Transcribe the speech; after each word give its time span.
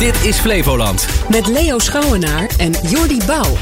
Dit 0.00 0.24
is 0.24 0.38
Flevoland. 0.38 1.06
Met 1.28 1.46
Leo 1.46 1.78
Schouwenaar 1.78 2.50
en 2.58 2.72
Jordi 2.82 3.18
Bouw. 3.26 3.56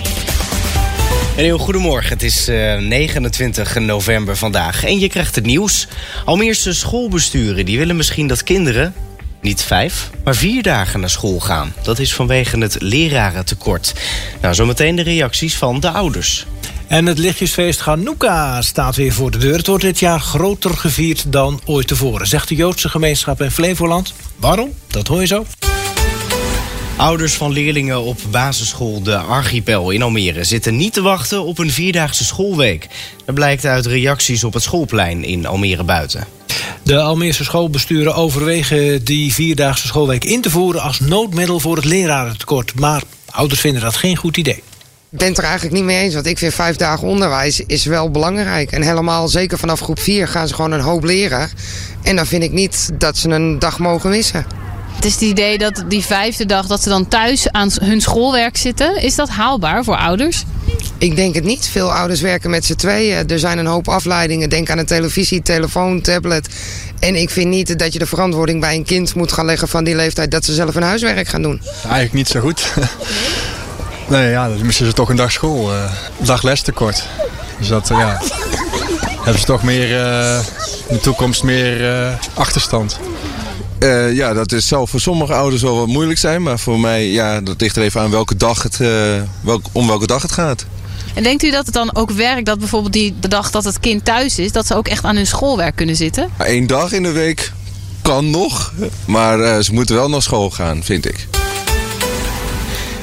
Een 1.37 1.45
heel 1.45 1.59
goedemorgen. 1.59 2.13
Het 2.13 2.23
is 2.23 2.49
uh, 2.49 2.77
29 2.77 3.79
november 3.79 4.37
vandaag 4.37 4.85
en 4.85 4.99
je 4.99 5.09
krijgt 5.09 5.35
het 5.35 5.47
nieuws. 5.47 5.89
Almeerse 6.25 6.75
schoolbesturen 6.75 7.65
die 7.65 7.79
willen 7.79 7.97
misschien 7.97 8.27
dat 8.27 8.43
kinderen 8.43 8.95
niet 9.41 9.63
vijf, 9.63 10.11
maar 10.25 10.35
vier 10.35 10.63
dagen 10.63 11.01
naar 11.01 11.11
school 11.11 11.41
gaan. 11.41 11.73
Dat 11.83 11.99
is 11.99 12.15
vanwege 12.15 12.59
het 12.59 12.77
lerarentekort. 12.81 13.95
Nou, 14.41 14.55
zometeen 14.55 14.97
de 14.97 15.03
reacties 15.03 15.57
van 15.57 15.81
de 15.81 15.91
ouders. 15.91 16.47
En 16.87 17.07
het 17.07 17.19
lichtjesfeest 17.19 17.81
Hanukkah 17.81 18.61
staat 18.61 18.97
weer 18.97 19.13
voor 19.13 19.31
de 19.31 19.39
deur. 19.39 19.57
Het 19.57 19.67
wordt 19.67 19.85
dit 19.85 19.99
jaar 19.99 20.21
groter 20.21 20.77
gevierd 20.77 21.33
dan 21.33 21.61
ooit 21.65 21.87
tevoren, 21.87 22.27
zegt 22.27 22.49
de 22.49 22.55
Joodse 22.55 22.89
gemeenschap 22.89 23.43
in 23.43 23.51
Flevoland. 23.51 24.15
Waarom? 24.37 24.73
Dat 24.87 25.07
hoor 25.07 25.21
je 25.21 25.27
zo. 25.27 25.47
Ouders 26.99 27.35
van 27.35 27.53
leerlingen 27.53 28.03
op 28.03 28.19
basisschool 28.31 29.03
De 29.03 29.17
Archipel 29.17 29.91
in 29.91 30.03
Almere 30.03 30.45
zitten 30.45 30.77
niet 30.77 30.93
te 30.93 31.03
wachten 31.03 31.45
op 31.45 31.59
een 31.59 31.71
vierdaagse 31.71 32.25
schoolweek. 32.25 32.87
Dat 33.25 33.35
blijkt 33.35 33.65
uit 33.65 33.87
reacties 33.87 34.45
op 34.45 34.53
het 34.53 34.63
schoolplein 34.63 35.25
in 35.25 35.47
Almere 35.47 35.85
buiten. 35.85 36.27
De 36.83 37.01
Almeerse 37.01 37.45
schoolbesturen 37.45 38.15
overwegen 38.15 39.05
die 39.05 39.33
vierdaagse 39.33 39.87
schoolweek 39.87 40.25
in 40.25 40.41
te 40.41 40.51
voeren 40.51 40.81
als 40.81 41.01
noodmiddel 41.01 41.61
voor 41.61 41.77
het 41.77 41.85
lerarentekort. 41.85 42.75
Maar 42.75 43.03
ouders 43.31 43.61
vinden 43.61 43.83
dat 43.83 43.97
geen 43.97 44.17
goed 44.17 44.37
idee. 44.37 44.63
Ik 45.11 45.19
ben 45.19 45.29
het 45.29 45.39
er 45.39 45.45
eigenlijk 45.45 45.75
niet 45.75 45.85
mee 45.85 46.03
eens, 46.03 46.15
want 46.15 46.27
ik 46.27 46.39
vind 46.39 46.55
vijf 46.55 46.77
dagen 46.77 47.09
onderwijs 47.09 47.61
is 47.61 47.85
wel 47.85 48.11
belangrijk. 48.11 48.73
En 48.73 48.83
helemaal, 48.83 49.29
zeker 49.29 49.59
vanaf 49.59 49.81
groep 49.81 50.01
4, 50.01 50.29
gaan 50.29 50.49
ze 50.49 50.55
gewoon 50.55 50.73
een 50.73 50.81
hoop 50.81 51.05
leren. 51.05 51.51
En 52.03 52.17
dan 52.17 52.27
vind 52.27 52.43
ik 52.43 52.53
niet 52.53 52.91
dat 52.99 53.17
ze 53.17 53.29
een 53.29 53.59
dag 53.59 53.79
mogen 53.79 54.11
missen. 54.11 54.68
Het 54.99 55.07
is 55.07 55.13
het 55.13 55.23
idee 55.23 55.59
dat 55.59 55.85
die 55.89 56.05
vijfde 56.05 56.47
dag 56.47 56.67
dat 56.67 56.83
ze 56.83 56.89
dan 56.89 57.09
thuis 57.09 57.53
aan 57.53 57.71
hun 57.81 58.01
schoolwerk 58.01 58.57
zitten. 58.57 59.03
Is 59.03 59.15
dat 59.15 59.29
haalbaar 59.29 59.85
voor 59.85 59.97
ouders? 59.97 60.45
Ik 60.99 61.17
denk 61.17 61.35
het 61.35 61.45
niet. 61.45 61.69
Veel 61.69 61.93
ouders 61.93 62.21
werken 62.21 62.51
met 62.51 62.65
z'n 62.65 62.75
tweeën. 62.75 63.29
Er 63.29 63.39
zijn 63.39 63.59
een 63.59 63.67
hoop 63.67 63.89
afleidingen. 63.89 64.51
Denk 64.51 64.71
aan 64.71 64.79
een 64.79 64.87
televisie, 64.87 65.43
telefoon, 65.43 66.01
tablet. 66.01 66.49
En 66.99 67.15
ik 67.15 67.31
vind 67.31 67.49
niet 67.49 67.79
dat 67.79 67.93
je 67.93 67.99
de 67.99 68.07
verantwoording 68.07 68.61
bij 68.61 68.75
een 68.75 68.85
kind 68.85 69.15
moet 69.15 69.33
gaan 69.33 69.45
leggen 69.45 69.69
van 69.69 69.85
die 69.85 69.97
leeftijd 69.97 70.31
dat 70.31 70.45
ze 70.45 70.55
zelf 70.55 70.75
hun 70.75 70.83
huiswerk 70.83 71.29
gaan 71.29 71.43
doen. 71.43 71.63
Eigenlijk 71.83 72.13
niet 72.13 72.29
zo 72.29 72.41
goed. 72.41 72.73
nee, 74.09 74.31
ja, 74.31 74.49
dan 74.49 74.67
missen 74.67 74.87
ze 74.87 74.93
toch 74.93 75.09
een 75.09 75.17
dag 75.17 75.33
school. 75.33 75.75
Uh, 75.75 75.93
een 76.21 76.27
dag 76.27 76.43
lestekort. 76.43 77.05
Dus 77.59 77.69
dat, 77.69 77.91
uh, 77.91 77.99
ja. 77.99 78.23
Hebben 79.15 79.39
ze 79.39 79.47
toch 79.47 79.63
meer 79.63 79.91
uh, 79.91 80.39
in 80.89 80.95
de 80.95 81.01
toekomst 81.01 81.43
meer 81.43 82.19
achterstand. 82.35 82.99
Uh, 83.79 84.13
ja, 84.15 84.33
dat 84.33 84.53
is, 84.53 84.69
zal 84.69 84.87
voor 84.87 85.01
sommige 85.01 85.35
ouders 85.35 85.63
wel 85.63 85.77
wat 85.77 85.87
moeilijk 85.87 86.19
zijn. 86.19 86.43
Maar 86.43 86.59
voor 86.59 86.81
mij, 86.81 87.11
ja, 87.11 87.41
dat 87.41 87.61
ligt 87.61 87.77
er 87.77 87.83
even 87.83 88.01
aan 88.01 88.11
welke 88.11 88.37
dag 88.37 88.63
het, 88.63 88.79
uh, 88.81 88.89
welk, 89.41 89.67
om 89.73 89.87
welke 89.87 90.07
dag 90.07 90.23
het 90.23 90.33
gaat. 90.33 90.67
En 91.15 91.23
denkt 91.23 91.43
u 91.43 91.51
dat 91.51 91.65
het 91.65 91.75
dan 91.75 91.95
ook 91.95 92.11
werkt 92.11 92.47
dat 92.47 92.59
bijvoorbeeld 92.59 92.93
die, 92.93 93.15
de 93.21 93.29
dag 93.29 93.51
dat 93.51 93.65
het 93.65 93.81
kind 93.81 94.05
thuis 94.05 94.39
is... 94.39 94.53
dat 94.53 94.67
ze 94.67 94.75
ook 94.75 94.89
echt 94.89 95.05
aan 95.05 95.17
hun 95.17 95.27
schoolwerk 95.27 95.77
kunnen 95.77 95.97
zitten? 95.97 96.31
Eén 96.39 96.67
dag 96.67 96.93
in 96.93 97.03
de 97.03 97.13
week 97.13 97.53
kan 98.03 98.31
nog. 98.31 98.73
Maar 99.05 99.39
uh, 99.39 99.59
ze 99.59 99.73
moeten 99.73 99.95
wel 99.95 100.09
naar 100.09 100.23
school 100.23 100.51
gaan, 100.51 100.85
vind 100.85 101.07
ik. 101.07 101.28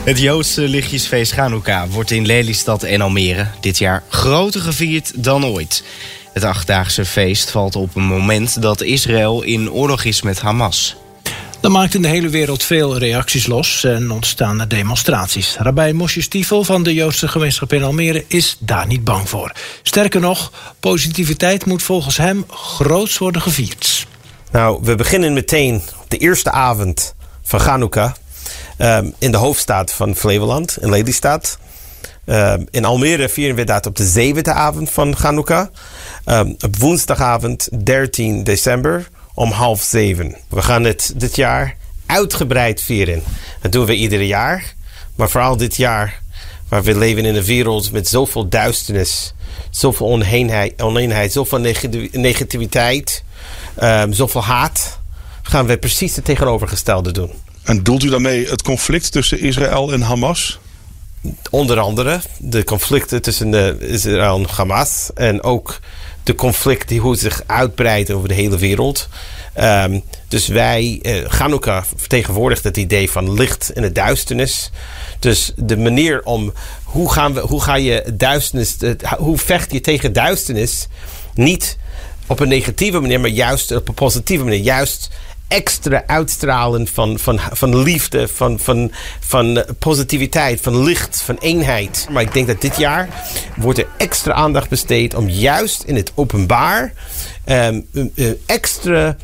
Het 0.06 0.20
Joodse 0.20 0.62
lichtjesfeest 0.62 1.32
Chanukka 1.32 1.88
wordt 1.88 2.12
in 2.12 2.26
Lelystad 2.26 2.84
en 2.84 3.02
Almere 3.02 3.48
dit 3.60 3.78
jaar 3.78 4.04
groter 4.10 4.62
gevierd 4.62 5.24
dan 5.24 5.46
ooit. 5.46 5.84
Het 6.34 6.44
achtdaagse 6.44 7.06
feest 7.06 7.52
valt 7.52 7.76
op 7.76 7.96
een 7.96 8.04
moment 8.04 8.62
dat 8.62 8.82
Israël 8.82 9.42
in 9.42 9.72
oorlog 9.72 10.04
is 10.04 10.22
met 10.22 10.42
Hamas. 10.42 10.96
Dat 11.60 11.72
maakt 11.72 11.94
in 11.94 12.02
de 12.02 12.08
hele 12.08 12.30
wereld 12.30 12.64
veel 12.64 12.98
reacties 12.98 13.48
los 13.48 13.84
en 13.84 14.12
ontstaan 14.12 14.60
er 14.60 14.68
demonstraties. 14.68 15.58
Rabbi 15.58 15.94
Moshe 15.94 16.22
Stiefel 16.22 16.64
van 16.64 16.84
de 16.84 16.94
Joodse 16.94 17.28
gemeenschap 17.28 17.74
in 17.74 17.84
Almere 17.84 18.26
is 18.28 18.58
daar 18.60 18.88
niet 18.88 19.04
bang 19.04 19.30
voor. 19.30 19.52
Sterker 19.84 20.22
nog, 20.22 20.52
positiviteit 20.80 21.66
moet 21.66 21.84
volgens 21.84 22.18
hem 22.18 22.46
groots 22.50 23.18
worden 23.18 23.42
gevierd. 23.42 24.08
Nou, 24.52 24.80
we 24.82 24.96
beginnen 24.96 25.34
meteen 25.34 25.82
de 26.08 26.18
eerste 26.18 26.52
avond 26.52 27.16
van 27.44 27.60
Chanukah 27.60 28.12
um, 28.78 29.14
in 29.20 29.32
de 29.32 29.38
hoofdstad 29.38 29.94
van 29.94 30.16
Flevoland, 30.16 30.78
in 30.82 30.90
Lelystad. 30.90 31.58
Um, 32.26 32.68
in 32.72 32.86
Almere 32.86 33.30
vieren 33.30 33.56
we 33.56 33.64
dat 33.64 33.86
op 33.86 33.96
de 33.96 34.06
zevende 34.06 34.54
avond 34.54 34.90
van 34.90 35.16
Chanukah. 35.16 35.68
Um, 36.26 36.56
op 36.60 36.76
woensdagavond 36.76 37.84
13 37.84 38.44
december 38.44 39.08
om 39.34 39.52
half 39.52 39.82
zeven. 39.82 40.36
We 40.50 40.62
gaan 40.62 40.84
het 40.84 41.14
dit 41.16 41.36
jaar 41.36 41.76
uitgebreid 42.06 42.82
vieren. 42.82 43.24
Dat 43.62 43.72
doen 43.72 43.86
we 43.86 43.96
ieder 43.96 44.22
jaar. 44.22 44.74
Maar 45.16 45.30
vooral 45.30 45.58
dit 45.58 45.76
jaar, 45.76 46.22
waar 46.70 46.84
we 46.84 46.98
leven 46.98 47.26
in 47.26 47.36
een 47.36 47.44
wereld 47.44 47.92
met 47.92 48.08
zoveel 48.08 48.50
duisternis, 48.50 49.34
zoveel 49.70 50.08
oneenheid, 50.78 51.32
zoveel 51.32 51.60
negativiteit, 52.12 53.24
zoveel 54.10 54.44
haat, 54.44 55.00
gaan 55.42 55.66
we 55.66 55.78
precies 55.78 56.16
het 56.16 56.26
tegenovergestelde 56.26 57.12
doen. 57.12 57.32
En 57.66 57.84
doelt 57.84 58.04
u 58.04 58.10
daarmee 58.10 58.48
het 58.48 58.62
conflict 58.62 59.12
tussen 59.12 59.40
Israël 59.40 59.94
en 59.94 60.02
Hamas? 60.02 60.60
Onder 61.50 61.80
andere 61.80 62.20
de 62.38 62.64
conflicten 62.64 63.22
tussen 63.22 63.52
de 63.52 63.78
Israël 63.80 64.38
en 64.38 64.50
Hamas. 64.50 65.10
En 65.14 65.44
ook 65.44 65.80
de 66.24 66.36
conflict 66.36 66.88
die 66.88 67.00
hoe 67.00 67.16
zich 67.16 67.42
uitbreidt 67.46 68.12
over 68.12 68.28
de 68.28 68.34
hele 68.34 68.58
wereld. 68.58 69.10
Um, 69.60 70.04
dus 70.28 70.48
wij, 70.48 71.00
uh, 71.02 71.26
Hanukkah 71.26 71.84
vertegenwoordigt 71.96 72.64
het 72.64 72.78
idee 72.78 73.12
van 73.12 73.34
licht 73.34 73.72
in 73.74 73.82
de 73.82 73.92
duisternis. 73.92 74.72
Dus 75.20 75.52
de 75.56 75.78
manier 75.78 76.24
om 76.24 76.54
hoe, 76.84 77.12
gaan 77.12 77.34
we, 77.34 77.40
hoe 77.40 77.62
ga 77.62 77.76
je 77.76 78.14
duisternis, 78.14 78.76
hoe 79.18 79.38
vecht 79.38 79.72
je 79.72 79.82
tegen 79.82 80.14
duisternis? 80.14 80.88
Niet 81.34 81.78
op 82.28 82.40
een 82.40 82.48
negatieve 82.48 83.00
manier, 83.00 83.20
maar 83.20 83.30
juist 83.30 83.76
op 83.76 83.88
een 83.88 83.94
positieve 83.94 84.44
manier. 84.44 84.62
Juist 84.62 85.10
extra 85.56 86.04
uitstralen 86.08 86.88
van, 86.88 87.20
van, 87.20 87.40
van 87.52 87.78
liefde, 87.78 88.28
van, 88.28 88.60
van, 88.60 88.92
van 89.20 89.64
positiviteit, 89.80 90.62
van 90.62 90.84
licht, 90.84 91.22
van 91.22 91.38
eenheid. 91.40 92.08
Maar 92.12 92.22
ik 92.22 92.34
denk 92.34 92.48
dat 92.48 92.62
dit 92.62 92.78
jaar 92.78 93.10
wordt 93.56 93.80
er 93.80 93.88
extra 93.98 94.34
aandacht 94.34 94.70
besteed 94.70 95.14
om 95.14 95.30
juist 95.30 95.84
in 95.84 95.96
het 95.96 96.12
openbaar 96.16 96.94
um, 97.46 97.88
extra 98.46 99.16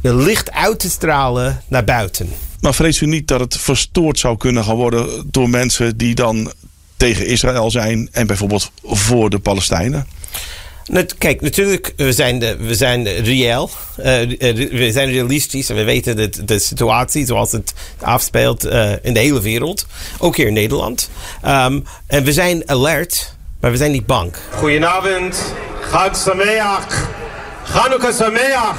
licht 0.00 0.52
uit 0.52 0.78
te 0.78 0.90
stralen 0.90 1.62
naar 1.68 1.84
buiten. 1.84 2.28
Maar 2.60 2.74
vrees 2.74 3.00
u 3.00 3.06
niet 3.06 3.28
dat 3.28 3.40
het 3.40 3.56
verstoord 3.56 4.18
zou 4.18 4.36
kunnen 4.36 4.64
gaan 4.64 4.76
worden 4.76 5.26
door 5.30 5.50
mensen 5.50 5.96
die 5.96 6.14
dan 6.14 6.52
tegen 6.96 7.26
Israël 7.26 7.70
zijn 7.70 8.08
en 8.12 8.26
bijvoorbeeld 8.26 8.70
voor 8.84 9.30
de 9.30 9.38
Palestijnen? 9.38 10.06
Kijk, 11.18 11.40
natuurlijk, 11.40 11.92
we 11.96 12.12
zijn, 12.12 12.38
we 12.38 12.74
zijn 12.74 13.04
reëel. 13.08 13.70
Uh, 13.98 14.04
we 14.70 14.88
zijn 14.92 15.10
realistisch 15.10 15.70
en 15.70 15.76
we 15.76 15.84
weten 15.84 16.16
de, 16.16 16.44
de 16.44 16.58
situatie 16.58 17.26
zoals 17.26 17.52
het 17.52 17.74
afspeelt 18.00 18.64
in 19.02 19.14
de 19.14 19.20
hele 19.20 19.40
wereld. 19.40 19.86
Ook 20.18 20.36
hier 20.36 20.46
in 20.46 20.52
Nederland. 20.52 21.10
Um, 21.46 21.84
en 22.06 22.24
we 22.24 22.32
zijn 22.32 22.68
alert, 22.68 23.34
maar 23.60 23.70
we 23.70 23.76
zijn 23.76 23.92
niet 23.92 24.06
bang. 24.06 24.32
Goedenavond. 24.50 25.54
Chag 25.80 26.16
Sameach. 26.16 27.08
Chanukah 27.72 28.12
Sameach. 28.12 28.76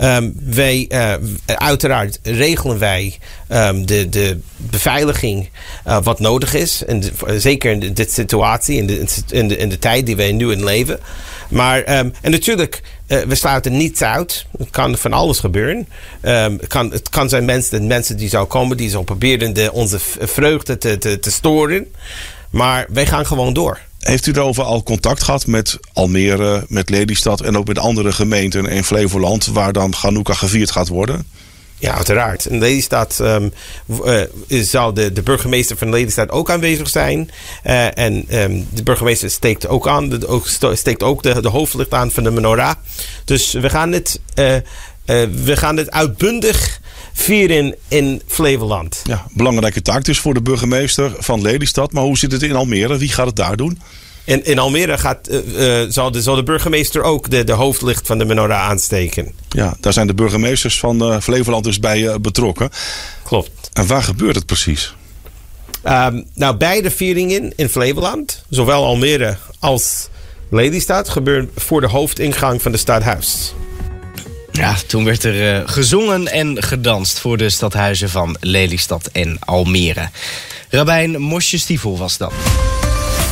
Um, 0.00 0.34
wij, 0.44 0.86
uh, 0.88 1.14
uiteraard 1.46 2.18
regelen 2.22 2.78
wij 2.78 3.18
um, 3.48 3.86
de, 3.86 4.08
de 4.08 4.40
beveiliging 4.56 5.50
uh, 5.86 5.98
wat 6.02 6.20
nodig 6.20 6.54
is. 6.54 6.84
En 6.84 7.00
de, 7.00 7.12
zeker 7.36 7.82
in 7.82 7.94
dit 7.94 8.12
situatie, 8.12 8.76
in 8.76 8.86
de, 8.86 9.04
in, 9.28 9.48
de, 9.48 9.56
in 9.56 9.68
de 9.68 9.78
tijd 9.78 10.06
die 10.06 10.16
wij 10.16 10.32
nu 10.32 10.52
in 10.52 10.64
leven. 10.64 11.00
Maar, 11.48 11.98
um, 11.98 12.12
en 12.20 12.30
natuurlijk, 12.30 12.82
we 13.06 13.34
sluiten 13.34 13.76
niets 13.76 14.02
uit. 14.02 14.46
Het 14.58 14.70
kan 14.70 14.96
van 14.96 15.12
alles 15.12 15.38
gebeuren. 15.38 15.88
het, 16.20 16.66
kan, 16.66 16.92
het 16.92 17.08
kan 17.08 17.28
zijn 17.28 17.44
mensen, 17.44 17.86
mensen 17.86 18.16
die 18.16 18.28
zou 18.28 18.46
komen, 18.46 18.76
die 18.76 18.90
zo 18.90 19.02
proberen 19.02 19.52
de, 19.52 19.72
onze 19.72 19.98
vreugde 20.20 20.78
te, 20.78 20.98
te, 20.98 21.18
te 21.18 21.30
storen. 21.30 21.86
Maar 22.50 22.86
wij 22.88 23.06
gaan 23.06 23.26
gewoon 23.26 23.52
door. 23.52 23.78
Heeft 24.02 24.26
u 24.26 24.32
daarover 24.32 24.62
al 24.62 24.82
contact 24.82 25.22
gehad 25.22 25.46
met 25.46 25.78
Almere, 25.92 26.64
met 26.68 26.90
Lelystad 26.90 27.40
en 27.40 27.56
ook 27.56 27.66
met 27.66 27.78
andere 27.78 28.12
gemeenten 28.12 28.66
in 28.66 28.84
Flevoland 28.84 29.46
waar 29.46 29.72
dan 29.72 29.94
Hanukkah 29.96 30.36
gevierd 30.36 30.70
gaat 30.70 30.88
worden? 30.88 31.26
Ja, 31.82 31.94
uiteraard. 31.94 32.46
In 32.46 32.58
Lelystad 32.58 33.18
um, 33.20 33.52
uh, 34.04 34.20
zal 34.62 34.94
de, 34.94 35.12
de 35.12 35.22
burgemeester 35.22 35.76
van 35.76 35.90
Lelystad 35.90 36.30
ook 36.30 36.50
aanwezig 36.50 36.88
zijn. 36.88 37.30
Uh, 37.64 37.98
en 37.98 38.24
um, 38.42 38.66
de 38.70 38.82
burgemeester 38.82 39.30
steekt 39.30 39.68
ook 39.68 39.88
aan, 39.88 40.08
de, 40.08 40.26
ook, 40.26 40.48
steekt 40.72 41.02
ook 41.02 41.22
de, 41.22 41.40
de 41.40 41.48
hoofdlicht 41.48 41.94
aan 41.94 42.10
van 42.10 42.22
de 42.22 42.30
menorah. 42.30 42.74
Dus 43.24 43.52
we 43.52 43.70
gaan 43.70 43.92
het, 43.92 44.20
uh, 44.34 44.56
we 45.04 45.56
gaan 45.56 45.76
het 45.76 45.90
uitbundig 45.90 46.80
vieren 47.12 47.74
in 47.88 48.22
Flevoland. 48.26 49.00
Ja, 49.04 49.26
belangrijke 49.32 49.82
taak 49.82 50.04
dus 50.04 50.18
voor 50.18 50.34
de 50.34 50.42
burgemeester 50.42 51.12
van 51.18 51.42
Lelystad. 51.42 51.92
Maar 51.92 52.02
hoe 52.02 52.18
zit 52.18 52.32
het 52.32 52.42
in 52.42 52.56
Almere? 52.56 52.98
Wie 52.98 53.12
gaat 53.12 53.26
het 53.26 53.36
daar 53.36 53.56
doen? 53.56 53.78
In, 54.24 54.44
in 54.44 54.58
Almere 54.58 54.98
gaat, 54.98 55.26
eh, 55.26 55.82
eh, 55.82 55.90
zal, 55.90 56.10
de, 56.10 56.22
zal 56.22 56.34
de 56.34 56.42
burgemeester 56.42 57.02
ook 57.02 57.30
de, 57.30 57.44
de 57.44 57.52
hoofdlicht 57.52 58.06
van 58.06 58.18
de 58.18 58.24
menorah 58.24 58.60
aansteken. 58.60 59.32
Ja, 59.48 59.76
daar 59.80 59.92
zijn 59.92 60.06
de 60.06 60.14
burgemeesters 60.14 60.78
van 60.78 61.02
eh, 61.02 61.20
Flevoland 61.20 61.64
dus 61.64 61.80
bij 61.80 62.08
eh, 62.08 62.14
betrokken. 62.20 62.70
Klopt. 63.22 63.50
En 63.72 63.86
waar 63.86 64.02
gebeurt 64.02 64.34
het 64.34 64.46
precies? 64.46 64.94
Ehm, 65.82 66.22
nou, 66.34 66.56
beide 66.56 66.90
vieringen 66.90 67.52
in 67.56 67.68
Flevoland, 67.68 68.44
zowel 68.48 68.84
Almere 68.84 69.36
als 69.58 70.08
Lelystad, 70.50 71.08
gebeuren 71.08 71.50
voor 71.56 71.80
de 71.80 71.88
hoofdingang 71.88 72.62
van 72.62 72.72
de 72.72 72.78
stadhuis. 72.78 73.54
Ja, 74.52 74.76
toen 74.86 75.04
werd 75.04 75.24
er 75.24 75.54
eh, 75.54 75.68
gezongen 75.68 76.28
en 76.28 76.62
gedanst 76.62 77.18
voor 77.18 77.36
de 77.36 77.50
stadhuizen 77.50 78.10
van 78.10 78.36
Lelystad 78.40 79.08
en 79.12 79.36
Almere. 79.40 80.08
Rabijn 80.68 81.20
Mosje 81.20 81.58
Stiefel 81.58 81.98
was 81.98 82.16
dat. 82.16 82.32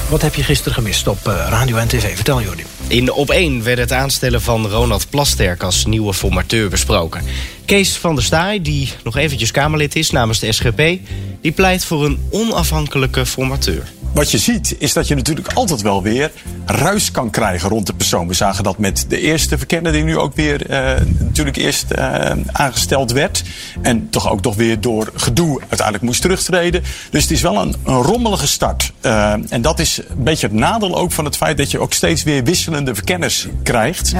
Wat 0.08 0.22
heb 0.22 0.34
je 0.34 0.42
gisteren 0.42 0.74
gemist 0.74 1.06
op 1.06 1.28
eh, 1.28 1.46
radio 1.48 1.76
en 1.76 1.88
tv? 1.88 2.14
Vertel 2.14 2.42
Jordi. 2.42 2.64
In 2.86 3.12
Op 3.12 3.30
1 3.30 3.62
werd 3.62 3.78
het 3.78 3.92
aanstellen 3.92 4.42
van 4.42 4.66
Ronald 4.66 5.10
Plasterk 5.10 5.62
als 5.62 5.84
nieuwe 5.84 6.14
formateur 6.14 6.68
besproken. 6.68 7.24
Kees 7.64 7.96
van 7.96 8.14
der 8.14 8.24
Staaij, 8.24 8.62
die 8.62 8.92
nog 9.04 9.16
eventjes 9.16 9.50
Kamerlid 9.50 9.96
is 9.96 10.10
namens 10.10 10.38
de 10.38 10.52
SGP... 10.52 10.98
die 11.40 11.52
pleit 11.52 11.84
voor 11.84 12.04
een 12.04 12.28
onafhankelijke 12.30 13.26
formateur. 13.26 13.82
Wat 14.12 14.30
je 14.30 14.38
ziet 14.38 14.76
is 14.78 14.92
dat 14.92 15.08
je 15.08 15.14
natuurlijk 15.14 15.52
altijd 15.52 15.82
wel 15.82 16.02
weer 16.02 16.30
ruis 16.64 17.10
kan 17.10 17.30
krijgen 17.30 17.68
rond 17.68 17.86
de 17.86 17.94
persoon. 17.94 18.28
We 18.28 18.34
zagen 18.34 18.64
dat 18.64 18.78
met 18.78 19.04
de 19.08 19.20
eerste 19.20 19.58
verkenner 19.58 19.92
die 19.92 20.04
nu 20.04 20.18
ook 20.18 20.34
weer 20.34 20.70
eh, 20.70 21.00
natuurlijk 21.18 21.56
eerst 21.56 21.90
eh, 21.90 22.30
aangesteld 22.52 23.12
werd. 23.12 23.42
En 23.82 24.10
toch 24.10 24.30
ook 24.30 24.42
toch 24.42 24.54
weer 24.54 24.80
door 24.80 25.10
gedoe 25.14 25.60
uiteindelijk 25.60 26.02
moest 26.02 26.20
terugtreden. 26.20 26.82
Dus 27.10 27.22
het 27.22 27.30
is 27.30 27.40
wel 27.40 27.56
een, 27.56 27.74
een 27.84 28.02
rommelige 28.02 28.46
start. 28.46 28.92
Eh, 29.00 29.32
en 29.48 29.62
dat 29.62 29.78
is 29.78 29.98
een 30.08 30.24
beetje 30.24 30.46
het 30.46 30.56
nadeel 30.56 30.96
ook 30.96 31.12
van 31.12 31.24
het 31.24 31.36
feit 31.36 31.56
dat 31.56 31.70
je 31.70 31.78
ook 31.78 31.92
steeds 31.92 32.22
weer 32.22 32.44
wisselende 32.44 32.94
verkenners 32.94 33.46
krijgt. 33.62 34.14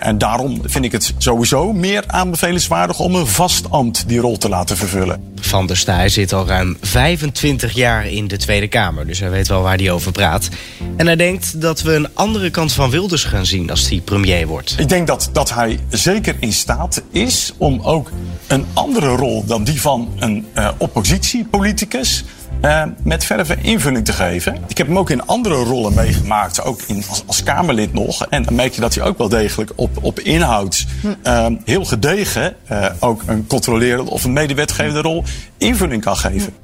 En 0.00 0.18
daarom 0.18 0.60
vind 0.64 0.84
ik 0.84 0.92
het 0.92 1.14
sowieso 1.18 1.72
meer 1.72 2.04
aanbevelenswaardig 2.06 2.98
om 2.98 3.14
een 3.14 3.26
vast 3.26 3.70
ambt 3.70 4.04
die 4.06 4.20
rol 4.20 4.38
te 4.38 4.48
laten 4.48 4.76
vervullen. 4.76 5.31
Van 5.52 5.66
der 5.66 5.76
Staaij 5.76 6.08
zit 6.08 6.32
al 6.32 6.46
ruim 6.46 6.76
25 6.80 7.72
jaar 7.72 8.06
in 8.06 8.28
de 8.28 8.36
Tweede 8.36 8.68
Kamer, 8.68 9.06
dus 9.06 9.20
hij 9.20 9.30
weet 9.30 9.48
wel 9.48 9.62
waar 9.62 9.76
hij 9.76 9.90
over 9.90 10.12
praat. 10.12 10.48
En 10.96 11.06
hij 11.06 11.16
denkt 11.16 11.60
dat 11.60 11.82
we 11.82 11.94
een 11.94 12.08
andere 12.14 12.50
kant 12.50 12.72
van 12.72 12.90
Wilders 12.90 13.24
gaan 13.24 13.46
zien 13.46 13.70
als 13.70 13.88
hij 13.88 14.00
premier 14.00 14.46
wordt. 14.46 14.74
Ik 14.78 14.88
denk 14.88 15.06
dat, 15.06 15.30
dat 15.32 15.54
hij 15.54 15.78
zeker 15.88 16.34
in 16.40 16.52
staat 16.52 17.02
is 17.10 17.52
om 17.56 17.80
ook 17.80 18.10
een 18.46 18.66
andere 18.72 19.08
rol 19.08 19.44
dan 19.44 19.64
die 19.64 19.80
van 19.80 20.08
een 20.18 20.46
eh, 20.52 20.68
oppositiepoliticus. 20.78 22.24
eh, 22.60 22.82
met 23.02 23.24
verve 23.24 23.56
invulling 23.60 24.04
te 24.04 24.12
geven. 24.12 24.56
Ik 24.68 24.78
heb 24.78 24.86
hem 24.86 24.98
ook 24.98 25.10
in 25.10 25.26
andere 25.26 25.54
rollen 25.54 25.94
meegemaakt, 25.94 26.62
ook 26.62 26.80
in, 26.86 27.04
als, 27.08 27.22
als 27.26 27.42
Kamerlid 27.42 27.92
nog. 27.92 28.26
En 28.26 28.42
dan 28.42 28.54
merk 28.54 28.74
je 28.74 28.80
dat 28.80 28.94
hij 28.94 29.04
ook 29.04 29.18
wel 29.18 29.28
degelijk 29.28 29.72
op, 29.74 29.90
op 30.00 30.20
inhoud 30.20 30.86
eh, 31.22 31.46
heel 31.64 31.84
gedegen 31.84 32.54
eh, 32.66 32.86
ook 32.98 33.22
een 33.26 33.46
controlerende 33.46 34.10
of 34.10 34.24
een 34.24 34.32
medewetgevende 34.32 35.00
rol 35.00 35.24
invulling 35.58 36.02
kan 36.02 36.16
geven. 36.16 36.54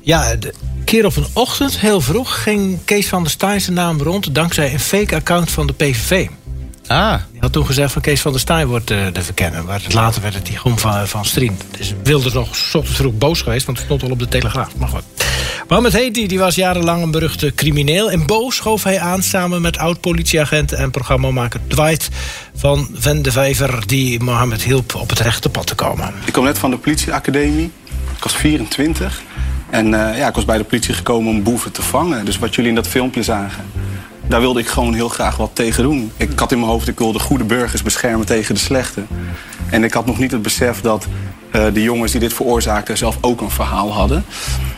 Ja, 0.00 0.36
de 0.36 0.54
keer 0.84 1.06
op 1.06 1.16
een 1.16 1.26
ochtend, 1.32 1.78
heel 1.78 2.00
vroeg, 2.00 2.42
ging 2.42 2.78
Kees 2.84 3.08
van 3.08 3.22
der 3.22 3.30
Staaij 3.30 3.58
zijn 3.58 3.76
naam 3.76 4.02
rond... 4.02 4.34
dankzij 4.34 4.72
een 4.72 4.80
fake 4.80 5.14
account 5.14 5.50
van 5.50 5.66
de 5.66 5.72
PVV. 5.72 6.28
Ah. 6.86 7.14
Die 7.32 7.40
had 7.40 7.52
toen 7.52 7.66
gezegd 7.66 7.92
van 7.92 8.02
Kees 8.02 8.20
van 8.20 8.32
der 8.32 8.40
Staaij 8.40 8.66
wordt 8.66 8.90
eh, 8.90 9.06
de 9.12 9.22
verkenner. 9.22 9.64
Maar 9.64 9.82
later 9.88 10.22
werd 10.22 10.34
het 10.34 10.46
die 10.46 10.56
groen 10.56 10.78
van, 10.78 11.08
van 11.08 11.24
Strien. 11.24 11.58
Dus 11.78 11.94
wilde 12.02 12.30
nog 12.32 12.56
ochtends 12.56 12.94
vroeg 12.94 13.18
boos 13.18 13.42
geweest, 13.42 13.66
want 13.66 13.78
het 13.78 13.86
stond 13.86 14.02
al 14.02 14.10
op 14.10 14.18
de 14.18 14.28
Telegraaf. 14.28 14.76
Maar 14.76 14.88
goed. 14.88 15.02
Mohamed 15.68 15.92
Hedi 15.92 16.26
die 16.26 16.38
was 16.38 16.54
jarenlang 16.54 17.02
een 17.02 17.10
beruchte 17.10 17.54
crimineel. 17.54 18.10
En 18.10 18.26
boos 18.26 18.56
schoof 18.56 18.82
hij 18.82 19.00
aan 19.00 19.22
samen 19.22 19.62
met 19.62 19.78
oud-politieagent 19.78 20.72
en 20.72 20.90
programmamaker 20.90 21.60
Dwight 21.66 22.08
van 22.54 22.88
Van 22.92 23.22
de 23.22 23.32
Vijver... 23.32 23.86
die 23.86 24.22
Mohamed 24.22 24.62
hielp 24.62 24.94
op 24.94 25.08
het 25.10 25.18
rechte 25.18 25.48
pad 25.48 25.66
te 25.66 25.74
komen. 25.74 26.14
Ik 26.24 26.32
kom 26.32 26.44
net 26.44 26.58
van 26.58 26.70
de 26.70 26.78
politieacademie. 26.78 27.70
Ik 28.16 28.22
was 28.22 28.36
24. 28.36 29.22
En 29.70 29.94
eh, 29.94 30.18
ja, 30.18 30.28
ik 30.28 30.34
was 30.34 30.44
bij 30.44 30.58
de 30.58 30.64
politie 30.64 30.94
gekomen 30.94 31.30
om 31.30 31.42
boeven 31.42 31.72
te 31.72 31.82
vangen. 31.82 32.24
Dus 32.24 32.38
wat 32.38 32.54
jullie 32.54 32.70
in 32.70 32.76
dat 32.76 32.88
filmpje 32.88 33.22
zagen. 33.22 33.64
Daar 34.26 34.40
wilde 34.40 34.60
ik 34.60 34.66
gewoon 34.66 34.94
heel 34.94 35.08
graag 35.08 35.36
wat 35.36 35.50
tegen 35.52 35.82
doen. 35.82 36.12
Ik 36.16 36.38
had 36.38 36.52
in 36.52 36.58
mijn 36.58 36.70
hoofd, 36.70 36.88
ik 36.88 36.98
wilde 36.98 37.18
goede 37.18 37.44
burgers 37.44 37.82
beschermen 37.82 38.26
tegen 38.26 38.54
de 38.54 38.60
slechte. 38.60 39.02
En 39.70 39.84
ik 39.84 39.92
had 39.92 40.06
nog 40.06 40.18
niet 40.18 40.30
het 40.30 40.42
besef 40.42 40.80
dat 40.80 41.06
de 41.72 41.82
jongens 41.82 42.12
die 42.12 42.20
dit 42.20 42.34
veroorzaakten 42.34 42.96
zelf 42.96 43.18
ook 43.20 43.40
een 43.40 43.50
verhaal 43.50 43.92
hadden. 43.92 44.24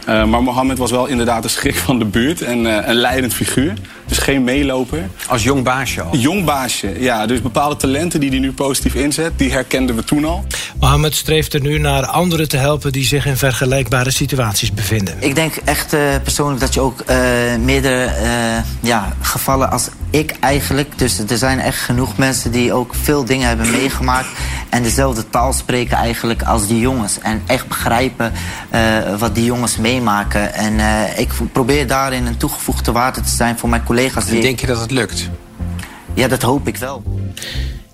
Eh, 0.07 0.25
maar 0.25 0.43
Mohammed 0.43 0.79
was 0.79 0.91
wel 0.91 1.07
inderdaad 1.07 1.43
de 1.43 1.49
schrik 1.49 1.77
van 1.77 1.99
de 1.99 2.05
buurt 2.05 2.43
en 2.43 2.67
eh, 2.67 2.89
een 2.89 2.95
leidend 2.95 3.35
figuur. 3.35 3.73
Dus 4.07 4.19
geen 4.19 4.45
meeloper. 4.45 5.09
Als 5.29 5.43
jong 5.43 5.65
baasje 5.65 6.03
al? 6.03 6.17
Jong 6.17 6.45
baasje, 6.45 6.95
ja. 6.99 7.27
Dus 7.27 7.43
bepaalde 7.43 7.77
talenten 7.77 8.21
die 8.21 8.31
hij 8.31 8.39
nu 8.39 8.53
positief 8.53 8.95
inzet, 8.95 9.33
die 9.37 9.53
herkenden 9.53 9.97
we 9.97 10.05
toen 10.05 10.25
al. 10.25 10.45
Mohammed 10.81 11.15
streeft 11.15 11.55
er 11.55 11.61
nu 11.61 11.79
naar 11.79 12.07
anderen 12.07 12.49
te 12.49 12.57
helpen 12.57 12.93
die 12.93 13.05
zich 13.05 13.27
in 13.27 13.37
vergelijkbare 13.37 14.11
situaties 14.11 14.73
bevinden. 14.73 15.15
Ik 15.19 15.35
denk 15.35 15.55
echt 15.65 15.93
eh, 15.93 16.01
persoonlijk 16.23 16.61
dat 16.61 16.75
je 16.75 16.81
ook 16.81 17.01
eh, 17.01 17.19
meerdere 17.65 18.05
eh, 18.05 18.29
ja, 18.81 19.13
gevallen 19.21 19.71
als 19.71 19.89
ik 20.11 20.35
eigenlijk... 20.41 20.99
dus 20.99 21.19
er 21.19 21.39
zijn 21.39 21.61
echt 21.61 21.79
genoeg 21.79 22.17
mensen 22.17 22.51
die 22.51 22.73
ook 22.73 22.95
veel 23.03 23.25
dingen 23.25 23.49
hebben 23.49 23.71
meegemaakt... 23.71 24.29
en 24.77 24.83
dezelfde 24.83 25.29
taal 25.31 25.53
spreken 25.53 25.97
eigenlijk 25.97 26.43
als 26.43 26.67
die 26.67 26.81
jongens. 26.81 27.19
En 27.21 27.43
echt 27.47 27.69
begrijpen 27.69 28.33
eh, 28.71 29.19
wat 29.19 29.35
die 29.35 29.45
jongens 29.45 29.77
meemaken. 29.77 30.55
En 30.55 30.81
eh, 30.81 31.19
ik 31.19 31.29
probeer 31.53 31.87
daarin 31.87 32.27
een 32.27 32.37
toegevoegde 32.37 32.93
waarde 32.93 33.21
te 33.21 33.31
zijn 33.31 33.59
voor 33.59 33.69
mijn 33.69 33.85
collega's. 33.85 34.29
En 34.29 34.41
denk 34.41 34.61
je 34.61 34.67
dat 34.67 34.81
het 34.81 34.91
lukt? 34.91 35.31
Ja, 36.15 36.29
dat 36.29 36.43
hoop 36.43 36.69
ik 36.69 36.77
wel. 36.77 37.03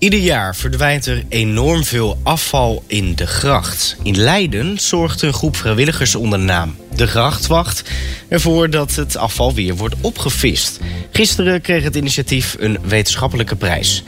Ieder 0.02 0.20
jaar 0.20 0.56
verdwijnt 0.56 1.06
er 1.06 1.22
enorm 1.28 1.84
veel 1.84 2.18
afval 2.22 2.84
in 2.86 3.14
de 3.14 3.26
gracht. 3.26 3.96
In 4.02 4.16
Leiden 4.16 4.78
zorgt 4.78 5.22
een 5.22 5.32
groep 5.32 5.56
vrijwilligers 5.56 6.14
onder 6.14 6.38
de 6.38 6.44
naam 6.44 6.76
De 6.96 7.06
Grachtwacht 7.06 7.90
ervoor 8.28 8.70
dat 8.70 8.94
het 8.94 9.16
afval 9.16 9.54
weer 9.54 9.76
wordt 9.76 9.94
opgevist. 10.00 10.80
Gisteren 11.10 11.60
kreeg 11.60 11.84
het 11.84 11.96
initiatief 11.96 12.56
een 12.58 12.78
wetenschappelijke 12.84 13.56
prijs. 13.56 14.04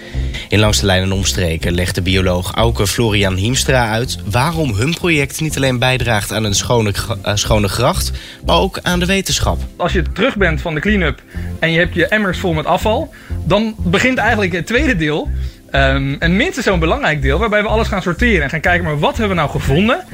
In 0.48 0.58
Langs 0.58 0.80
de 0.80 0.86
Leiden 0.86 1.10
en 1.10 1.14
Omstreken 1.14 1.72
legt 1.72 1.94
de 1.94 2.02
bioloog 2.02 2.52
Auke 2.52 2.86
Florian 2.86 3.36
Hiemstra 3.36 3.90
uit 3.90 4.18
waarom 4.30 4.74
hun 4.74 4.94
project 4.94 5.40
niet 5.40 5.56
alleen 5.56 5.78
bijdraagt 5.78 6.32
aan 6.32 6.44
een 6.44 6.54
schone, 6.54 6.92
eh, 7.22 7.34
schone 7.34 7.68
gracht, 7.68 8.10
maar 8.46 8.56
ook 8.56 8.78
aan 8.82 8.98
de 8.98 9.06
wetenschap. 9.06 9.58
Als 9.76 9.92
je 9.92 10.12
terug 10.12 10.36
bent 10.36 10.60
van 10.60 10.74
de 10.74 10.80
clean-up 10.80 11.22
en 11.58 11.70
je 11.70 11.78
hebt 11.78 11.94
je 11.94 12.06
emmers 12.06 12.38
vol 12.38 12.52
met 12.52 12.66
afval, 12.66 13.14
dan 13.44 13.74
begint 13.78 14.18
eigenlijk 14.18 14.52
het 14.52 14.66
tweede 14.66 14.96
deel. 14.96 15.30
Ehm, 15.74 16.14
en 16.18 16.36
minstens 16.36 16.66
zo'n 16.66 16.78
belangrijk 16.78 17.22
deel, 17.22 17.38
waarbij 17.38 17.62
we 17.62 17.68
alles 17.68 17.88
gaan 17.88 18.02
sorteren 18.02 18.42
en 18.42 18.50
gaan 18.50 18.60
kijken, 18.60 18.84
maar 18.84 18.98
wat 18.98 19.16
hebben 19.16 19.36
we 19.36 19.42
nou 19.42 19.50
gevonden? 19.50 20.04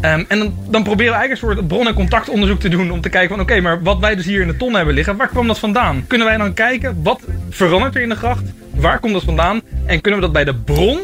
Ehm, 0.00 0.24
en 0.28 0.38
dan, 0.38 0.54
dan 0.68 0.82
proberen 0.82 1.12
we 1.12 1.18
eigenlijk 1.18 1.30
een 1.30 1.56
soort 1.56 1.68
bron- 1.68 1.86
en 1.86 1.94
contactonderzoek 1.94 2.60
te 2.60 2.68
doen 2.68 2.90
om 2.90 3.00
te 3.00 3.08
kijken 3.08 3.36
van 3.36 3.40
oké, 3.40 3.60
maar 3.60 3.82
wat 3.82 3.98
wij 3.98 4.14
dus 4.14 4.24
hier 4.24 4.40
in 4.40 4.46
de 4.46 4.56
ton 4.56 4.74
hebben 4.74 4.94
liggen, 4.94 5.16
waar 5.16 5.28
kwam 5.28 5.46
dat 5.46 5.58
vandaan? 5.58 6.04
Kunnen 6.06 6.26
wij 6.26 6.36
dan 6.36 6.54
kijken, 6.54 7.02
wat 7.02 7.20
verandert 7.50 7.94
er 7.94 8.02
in 8.02 8.08
de 8.08 8.14
gracht? 8.14 8.42
Waar 8.74 8.98
komt 8.98 9.12
dat 9.12 9.24
vandaan? 9.24 9.60
En 9.86 10.00
kunnen 10.00 10.20
we 10.20 10.26
dat 10.26 10.34
bij 10.34 10.44
de 10.44 10.54
bron 10.54 10.98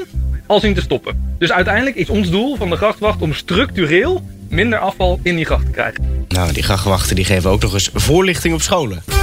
al 0.47 0.61
zien 0.61 0.75
te 0.75 0.81
stoppen? 0.81 1.35
Dus 1.38 1.52
uiteindelijk 1.52 1.97
is 1.97 2.11
ons 2.11 2.31
doel 2.31 2.57
van 2.57 2.71
de 2.71 2.76
grachtwacht 2.76 3.23
om 3.23 3.35
structureel 3.35 4.23
minder 4.49 4.78
afval 4.78 5.21
in 5.23 5.37
die 5.37 5.45
gracht 5.45 5.64
te 5.64 5.71
krijgen. 5.71 6.25
Nou, 6.28 6.52
die 6.52 6.62
grachtwachten 6.62 7.16
die 7.16 7.25
geven 7.25 7.50
ook 7.50 7.62
nog 7.62 7.73
eens 7.73 7.90
voorlichting 7.95 8.54
op 8.54 8.62
scholen. 8.62 9.15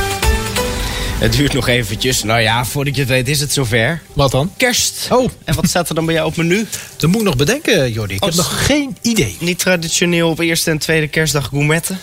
Het 1.19 1.33
duurt 1.33 1.53
nog 1.53 1.67
eventjes. 1.67 2.23
Nou 2.23 2.41
ja, 2.41 2.65
voordat 2.65 2.95
je 2.95 3.01
het 3.01 3.09
weet 3.09 3.27
is 3.27 3.39
het 3.39 3.53
zover. 3.53 4.01
Wat 4.13 4.31
dan? 4.31 4.51
Kerst. 4.57 5.07
Oh. 5.11 5.29
En 5.43 5.55
wat 5.55 5.67
staat 5.67 5.89
er 5.89 5.95
dan 5.95 6.05
bij 6.05 6.13
jou 6.13 6.27
op 6.27 6.35
menu? 6.35 6.67
Dat 6.97 7.09
moet 7.09 7.19
ik 7.19 7.25
nog 7.25 7.35
bedenken, 7.35 7.91
Jordi. 7.91 8.13
Ik 8.15 8.23
heb 8.23 8.33
nog 8.33 8.65
geen 8.65 8.97
idee. 9.01 9.37
Niet 9.39 9.59
traditioneel 9.59 10.29
op 10.29 10.39
eerste 10.39 10.71
en 10.71 10.77
tweede 10.77 11.07
kerstdag 11.07 11.45
gourmetten? 11.47 11.99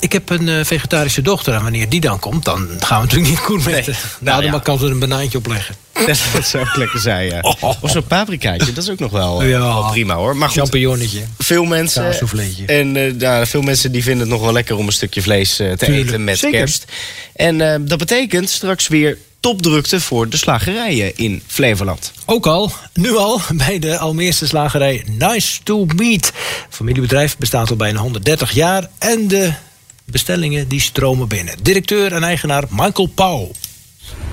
Ik 0.00 0.12
heb 0.12 0.30
een 0.30 0.48
eh, 0.48 0.64
vegetarische 0.64 1.22
dochter 1.22 1.54
en 1.54 1.62
wanneer 1.62 1.88
die 1.88 2.00
dan 2.00 2.18
komt, 2.18 2.44
dan 2.44 2.68
gaan 2.78 3.00
we 3.00 3.04
natuurlijk 3.06 3.30
niet 3.30 3.38
gourmetten. 3.38 3.92
Nee. 3.92 4.02
Nou, 4.20 4.24
Nou 4.24 4.42
dan 4.42 4.52
ja. 4.52 4.58
kan 4.58 4.78
ze 4.78 4.84
er 4.84 4.90
een 4.90 4.98
banaantje 4.98 5.38
op 5.38 5.46
leggen. 5.46 5.74
Dat, 6.06 6.18
dat 6.32 6.46
zou 6.46 6.66
ook 6.68 6.76
lekker 6.76 7.00
zijn, 7.00 7.26
ja. 7.26 7.54
Of 7.80 7.90
zo'n 7.90 8.04
paprikaatje, 8.06 8.72
dat 8.72 8.84
is 8.84 8.90
ook 8.90 8.98
nog 8.98 9.10
wel, 9.10 9.42
eh, 9.42 9.48
Ja. 9.48 9.58
wel 9.58 9.90
prima 9.90 10.14
hoor. 10.14 10.36
Maar 10.36 10.48
goed, 10.48 10.58
Champignonnetje. 10.58 11.20
veel 11.38 11.64
mensen... 11.64 12.12
En 12.66 12.96
eh, 12.96 13.12
nou, 13.12 13.46
veel 13.46 13.62
mensen 13.62 13.92
die 13.92 14.02
vinden 14.02 14.20
het 14.20 14.30
nog 14.30 14.40
wel 14.42 14.52
lekker 14.52 14.76
om 14.76 14.86
een 14.86 14.92
stukje 14.92 15.22
vlees 15.22 15.58
eh, 15.58 15.70
te 15.72 15.84
Tuurlijk. 15.84 16.06
eten 16.08 16.24
met 16.24 16.38
Zeker. 16.38 16.58
kerst. 16.58 16.84
En 17.34 17.84
dat 17.86 17.98
betekent 17.98 18.50
straks 18.50 18.88
weer 18.88 19.18
topdrukte 19.40 20.00
voor 20.00 20.28
de 20.28 20.36
slagerijen 20.36 21.16
in 21.16 21.42
Flevoland. 21.46 22.12
Ook 22.24 22.46
al, 22.46 22.72
nu 22.92 23.16
al, 23.16 23.40
bij 23.52 23.78
de 23.78 23.98
Almeerse 23.98 24.46
slagerij 24.46 25.04
Nice 25.18 25.58
to 25.62 25.86
Meet. 25.96 26.32
Familiebedrijf 26.70 27.36
bestaat 27.38 27.70
al 27.70 27.76
bijna 27.76 28.00
130 28.00 28.52
jaar 28.52 28.88
en 28.98 29.28
de 29.28 29.52
bestellingen 30.04 30.68
die 30.68 30.80
stromen 30.80 31.28
binnen. 31.28 31.54
Directeur 31.62 32.12
en 32.12 32.22
eigenaar 32.24 32.64
Michael 32.70 33.06
Pauw. 33.14 33.50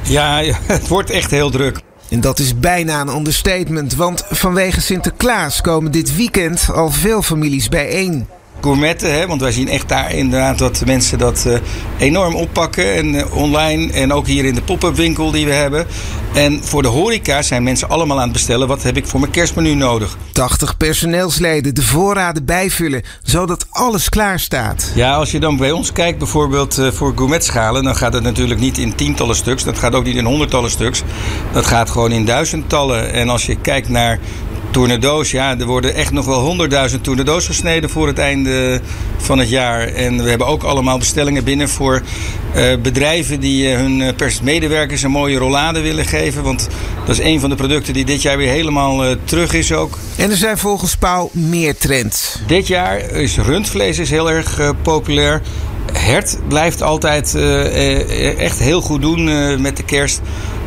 Ja, 0.04 0.42
het 0.62 0.88
wordt 0.88 1.10
echt 1.10 1.32
heel 1.32 1.50
druk. 1.50 1.80
En 2.10 2.22
dat 2.22 2.40
is 2.40 2.60
bijna 2.60 3.02
een 3.02 3.16
understatement, 3.16 3.96
want 3.96 4.26
vanwege 4.30 4.82
Sinterklaas 4.82 5.62
komen 5.62 5.92
dit 5.92 6.16
weekend 6.16 6.70
al 6.74 6.92
veel 6.92 7.22
families 7.22 7.70
bijeen. 7.70 8.28
Gourmetten. 8.62 9.14
Hè? 9.14 9.28
Want 9.28 9.42
wij 9.42 9.52
zien 9.52 9.70
echt 9.70 9.90
daar 9.90 10.14
inderdaad 10.14 10.58
dat 10.58 10.86
mensen 10.86 11.18
dat 11.18 11.44
uh, 11.48 11.58
enorm 11.98 12.36
oppakken. 12.36 12.96
En 12.96 13.14
uh, 13.14 13.36
online 13.36 13.94
en 13.94 14.14
ook 14.14 14.28
hier 14.28 14.46
in 14.46 14.56
de 14.56 14.62
pop-up 14.62 14.96
winkel 14.96 15.32
die 15.32 15.46
we 15.46 15.54
hebben. 15.54 15.88
En 16.34 16.64
voor 16.64 16.82
de 16.82 16.88
horeca 16.88 17.42
zijn 17.42 17.64
mensen 17.64 17.90
allemaal 17.90 18.18
aan 18.18 18.24
het 18.24 18.34
bestellen. 18.34 18.68
Wat 18.68 18.84
heb 18.84 18.98
ik 18.98 19.08
voor 19.08 19.20
mijn 19.20 19.32
kerstmenu 19.32 19.76
nodig? 19.76 20.18
80 20.32 20.78
personeelsleden 20.78 21.76
de 21.76 21.82
voorraden 21.82 22.46
bijvullen, 22.46 23.02
zodat 23.24 23.66
alles 23.70 24.10
klaar 24.10 24.40
staat. 24.40 24.92
Ja, 24.96 25.16
als 25.16 25.32
je 25.32 25.40
dan 25.40 25.58
bij 25.58 25.72
ons 25.72 25.92
kijkt 25.92 26.18
bijvoorbeeld 26.18 26.78
uh, 26.78 26.92
voor 26.92 27.14
gourmetschalen... 27.16 27.84
dan 27.84 27.96
gaat 27.96 28.14
het 28.14 28.24
natuurlijk 28.24 28.60
niet 28.60 28.78
in 28.78 28.96
tientallen 28.96 29.36
stuks. 29.36 29.64
Dat 29.64 29.80
gaat 29.80 29.96
ook 29.96 30.04
niet 30.04 30.16
in 30.16 30.26
honderdtallen 30.26 30.72
stuks. 30.72 31.04
Dat 31.52 31.66
gaat 31.66 31.90
gewoon 31.90 32.12
in 32.12 32.26
duizendtallen. 32.26 33.12
En 33.14 33.30
als 33.30 33.46
je 33.46 33.56
kijkt 33.56 33.90
naar 33.90 34.20
Tournedoos, 34.72 35.32
ja, 35.32 35.60
er 35.60 35.66
worden 35.66 35.96
echt 35.96 36.12
nog 36.12 36.26
wel 36.26 36.40
honderdduizend 36.40 37.04
tournedoos 37.04 37.46
gesneden 37.46 37.90
voor 37.90 38.08
het 38.08 38.18
einde 38.18 38.82
van 39.18 39.40
het 39.40 39.50
jaar. 39.50 39.88
En 39.88 40.24
we 40.24 40.30
hebben 40.30 40.48
ook 40.48 40.64
allemaal 40.64 40.98
bestellingen 40.98 41.44
binnen 41.44 41.70
voor 41.70 42.02
uh, 42.56 42.64
bedrijven 42.82 43.40
die 43.40 43.72
uh, 43.72 43.76
hun 43.76 44.16
medewerkers 44.44 45.02
een 45.02 45.12
mooie 45.12 45.38
rollade 45.38 45.82
willen 45.82 46.06
geven. 46.06 46.44
Want 46.44 46.68
dat 47.06 47.20
is 47.20 47.26
een 47.26 47.40
van 47.40 47.50
de 47.50 47.56
producten 47.56 47.94
die 47.94 48.06
dit 48.06 48.22
jaar 48.22 48.38
weer 48.38 48.50
helemaal 48.52 49.06
uh, 49.06 49.16
terug 49.24 49.54
is 49.54 49.72
ook. 49.72 49.98
En 50.16 50.30
er 50.30 50.38
zijn 50.38 50.58
volgens 50.58 50.98
Pauw 50.98 51.30
meer 51.34 51.78
trends. 51.78 52.40
Dit 52.48 52.68
jaar 52.68 53.00
is 53.00 53.38
rundvlees 53.38 54.00
is 54.00 54.10
heel 54.10 54.32
erg 54.32 54.74
populair. 54.82 55.42
Hert 55.94 56.38
blijft 56.48 56.82
altijd 56.82 57.36
echt 58.38 58.60
heel 58.60 58.82
goed 58.82 59.02
doen 59.02 59.62
met 59.62 59.78
de 59.78 59.84
kerst. 59.84 60.22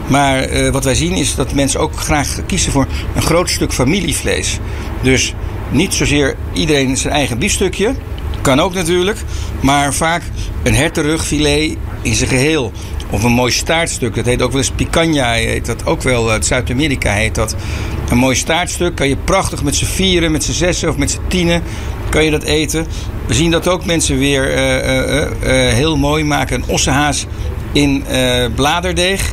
Maar 0.07 0.51
uh, 0.51 0.71
wat 0.71 0.85
wij 0.85 0.95
zien 0.95 1.13
is 1.13 1.35
dat 1.35 1.55
mensen 1.55 1.81
ook 1.81 1.97
graag 1.97 2.39
kiezen 2.47 2.73
voor 2.73 2.87
een 3.15 3.23
groot 3.23 3.51
stuk 3.51 3.73
familievlees. 3.73 4.59
Dus 5.03 5.35
niet 5.71 5.95
zozeer 5.95 6.37
iedereen 6.53 6.97
zijn 6.97 7.15
eigen 7.15 7.39
biefstukje. 7.39 7.95
Kan 8.41 8.61
ook 8.61 8.75
natuurlijk. 8.75 9.19
Maar 9.61 9.95
vaak 9.95 10.23
een 10.63 10.75
hertenrugfilet 10.75 11.77
in 12.03 12.15
zijn 12.15 12.29
geheel. 12.29 12.73
Of 13.11 13.23
een 13.23 13.33
mooi 13.33 13.53
staartstuk. 13.53 14.15
Dat 14.15 14.25
heet 14.25 14.43
ook 14.43 14.53
wel 14.53 14.63
eens. 14.77 14.93
Heet 15.17 15.67
dat 15.67 15.87
ook 15.87 16.03
wel. 16.03 16.31
Uit 16.31 16.47
Zuid-Amerika 16.47 17.13
heet 17.13 17.35
dat. 17.35 17.57
Een 18.11 18.19
mooi 18.19 18.37
staartstuk 18.37 18.95
kan 18.95 19.09
je 19.09 19.17
prachtig 19.17 19.63
met 19.63 19.77
z'n 19.77 19.85
vieren, 19.85 20.33
met 20.33 20.45
z'n 20.45 20.53
zessen 20.53 20.89
of 20.89 20.97
met 20.97 21.11
z'n 21.11 21.21
tienen. 21.29 21.63
Kan 22.09 22.25
je 22.25 22.31
dat 22.31 22.43
eten. 22.43 22.87
We 23.27 23.35
zien 23.35 23.51
dat 23.51 23.69
ook 23.69 23.85
mensen 23.85 24.19
weer 24.19 24.57
uh, 24.57 25.21
uh, 25.21 25.29
heel 25.73 25.97
mooi 25.97 26.25
maken. 26.25 26.57
Een 26.57 26.69
ossehaas 26.69 27.27
in 27.73 28.05
bladerdeeg. 28.55 29.33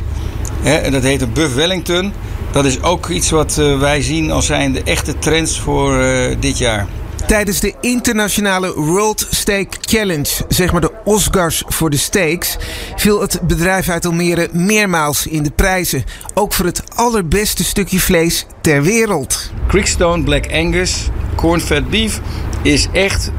Hè, 0.62 0.90
dat 0.90 1.02
heet 1.02 1.22
een 1.22 1.32
Buff 1.32 1.54
Wellington. 1.54 2.12
Dat 2.52 2.64
is 2.64 2.82
ook 2.82 3.08
iets 3.08 3.30
wat 3.30 3.56
uh, 3.60 3.78
wij 3.78 4.02
zien 4.02 4.30
als 4.30 4.46
zijn 4.46 4.72
de 4.72 4.82
echte 4.82 5.18
trends 5.18 5.60
voor 5.60 6.02
uh, 6.02 6.36
dit 6.40 6.58
jaar. 6.58 6.86
Tijdens 7.26 7.60
de 7.60 7.74
internationale 7.80 8.74
World 8.74 9.26
Steak 9.30 9.76
Challenge, 9.80 10.28
zeg 10.48 10.72
maar 10.72 10.80
de 10.80 10.92
Oscars 11.04 11.62
voor 11.66 11.90
de 11.90 11.96
steaks, 11.96 12.56
viel 12.96 13.20
het 13.20 13.40
bedrijf 13.42 13.88
uit 13.88 14.06
Almere 14.06 14.48
meermaals 14.52 15.26
in 15.26 15.42
de 15.42 15.50
prijzen. 15.50 16.04
Ook 16.34 16.52
voor 16.52 16.64
het 16.64 16.82
allerbeste 16.94 17.64
stukje 17.64 18.00
vlees 18.00 18.46
ter 18.60 18.82
wereld. 18.82 19.50
Creekstone 19.68 20.22
Black 20.22 20.52
Angus 20.52 21.08
Cornfed 21.34 21.90
Beef 21.90 22.20
is 22.62 22.88
echt 22.92 23.30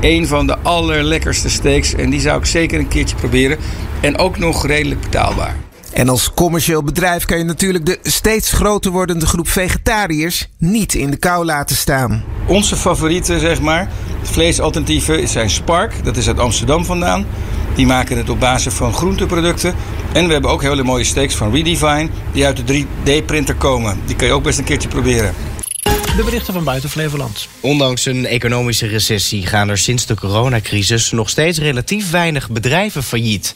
een 0.00 0.26
van 0.26 0.46
de 0.46 0.56
allerlekkerste 0.62 1.50
steaks. 1.50 1.94
En 1.94 2.10
die 2.10 2.20
zou 2.20 2.38
ik 2.38 2.46
zeker 2.46 2.78
een 2.78 2.88
keertje 2.88 3.16
proberen. 3.16 3.58
En 4.00 4.18
ook 4.18 4.38
nog 4.38 4.66
redelijk 4.66 5.00
betaalbaar. 5.00 5.65
En 5.96 6.08
als 6.08 6.30
commercieel 6.34 6.82
bedrijf 6.82 7.24
kan 7.24 7.38
je 7.38 7.44
natuurlijk 7.44 7.86
de 7.86 7.98
steeds 8.02 8.52
groter 8.52 8.90
wordende 8.90 9.26
groep 9.26 9.48
vegetariërs 9.48 10.48
niet 10.58 10.94
in 10.94 11.10
de 11.10 11.16
kou 11.16 11.44
laten 11.44 11.76
staan. 11.76 12.24
Onze 12.46 12.76
favorieten, 12.76 13.40
zeg 13.40 13.60
maar, 13.60 13.90
vleesalternatieven 14.22 15.28
zijn 15.28 15.50
Spark, 15.50 16.04
dat 16.04 16.16
is 16.16 16.28
uit 16.28 16.38
Amsterdam 16.38 16.84
vandaan. 16.84 17.26
Die 17.74 17.86
maken 17.86 18.16
het 18.16 18.28
op 18.28 18.40
basis 18.40 18.74
van 18.74 18.94
groenteproducten. 18.94 19.74
En 20.12 20.26
we 20.26 20.32
hebben 20.32 20.50
ook 20.50 20.62
hele 20.62 20.82
mooie 20.82 21.04
steaks 21.04 21.34
van 21.34 21.52
Redefine, 21.52 22.08
die 22.32 22.46
uit 22.46 22.66
de 22.66 22.84
3D-printer 22.84 23.54
komen. 23.54 24.00
Die 24.06 24.16
kan 24.16 24.26
je 24.26 24.32
ook 24.32 24.42
best 24.42 24.58
een 24.58 24.64
keertje 24.64 24.88
proberen. 24.88 25.34
De 26.16 26.22
berichten 26.24 26.52
van 26.52 26.64
buiten 26.64 26.90
Flevoland. 26.90 27.48
Ondanks 27.60 28.06
een 28.06 28.26
economische 28.26 28.86
recessie 28.86 29.46
gaan 29.46 29.68
er 29.68 29.78
sinds 29.78 30.06
de 30.06 30.14
coronacrisis 30.14 31.10
nog 31.10 31.30
steeds 31.30 31.58
relatief 31.58 32.10
weinig 32.10 32.50
bedrijven 32.50 33.02
failliet. 33.02 33.54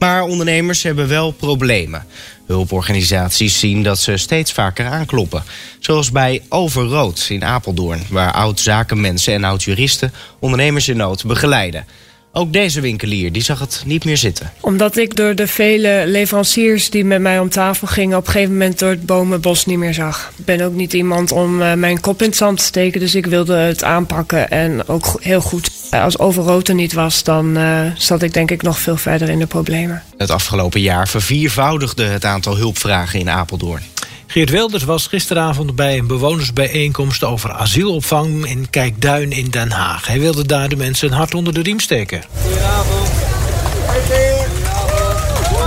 Maar 0.00 0.22
ondernemers 0.22 0.82
hebben 0.82 1.08
wel 1.08 1.30
problemen. 1.30 2.06
Hulporganisaties 2.46 3.58
zien 3.58 3.82
dat 3.82 3.98
ze 3.98 4.16
steeds 4.16 4.52
vaker 4.52 4.86
aankloppen. 4.86 5.42
Zoals 5.78 6.10
bij 6.10 6.42
Overrood 6.48 7.26
in 7.28 7.44
Apeldoorn, 7.44 8.02
waar 8.08 8.32
oud-zakenmensen 8.32 9.32
en 9.34 9.44
oud-juristen 9.44 10.12
ondernemers 10.38 10.88
in 10.88 10.96
nood 10.96 11.26
begeleiden. 11.26 11.86
Ook 12.32 12.52
deze 12.52 12.80
winkelier 12.80 13.32
die 13.32 13.42
zag 13.42 13.58
het 13.58 13.82
niet 13.86 14.04
meer 14.04 14.16
zitten. 14.16 14.52
Omdat 14.60 14.96
ik 14.96 15.16
door 15.16 15.34
de 15.34 15.46
vele 15.46 16.04
leveranciers 16.06 16.90
die 16.90 17.04
met 17.04 17.20
mij 17.20 17.38
om 17.38 17.48
tafel 17.48 17.86
gingen... 17.86 18.16
op 18.16 18.26
een 18.26 18.32
gegeven 18.32 18.52
moment 18.52 18.78
door 18.78 18.90
het 18.90 19.06
bomenbos 19.06 19.66
niet 19.66 19.78
meer 19.78 19.94
zag. 19.94 20.32
Ik 20.36 20.44
ben 20.44 20.60
ook 20.60 20.74
niet 20.74 20.92
iemand 20.92 21.32
om 21.32 21.60
uh, 21.60 21.72
mijn 21.74 22.00
kop 22.00 22.22
in 22.22 22.28
het 22.28 22.36
zand 22.36 22.58
te 22.58 22.64
steken... 22.64 23.00
dus 23.00 23.14
ik 23.14 23.26
wilde 23.26 23.54
het 23.54 23.84
aanpakken 23.84 24.50
en 24.50 24.88
ook 24.88 25.16
heel 25.20 25.40
goed. 25.40 25.70
Als 25.90 26.18
overrood 26.18 26.68
er 26.68 26.74
niet 26.74 26.92
was, 26.92 27.22
dan 27.22 27.58
uh, 27.58 27.80
zat 27.96 28.22
ik 28.22 28.32
denk 28.34 28.50
ik 28.50 28.62
nog 28.62 28.78
veel 28.78 28.96
verder 28.96 29.28
in 29.28 29.38
de 29.38 29.46
problemen. 29.46 30.02
Het 30.16 30.30
afgelopen 30.30 30.80
jaar 30.80 31.08
verviervoudigde 31.08 32.04
het 32.04 32.24
aantal 32.24 32.56
hulpvragen 32.56 33.20
in 33.20 33.30
Apeldoorn. 33.30 33.82
Geert 34.30 34.50
Wilders 34.50 34.84
was 34.84 35.06
gisteravond 35.06 35.74
bij 35.74 35.98
een 35.98 36.06
bewonersbijeenkomst 36.06 37.24
over 37.24 37.52
asielopvang 37.52 38.46
in 38.46 38.70
Kijkduin 38.70 39.32
in 39.32 39.50
Den 39.50 39.70
Haag. 39.70 40.06
Hij 40.06 40.20
wilde 40.20 40.46
daar 40.46 40.68
de 40.68 40.76
mensen 40.76 41.08
een 41.08 41.14
hart 41.14 41.34
onder 41.34 41.54
de 41.54 41.62
riem 41.62 41.80
steken. 41.80 42.22
Goedenavond. 42.42 43.10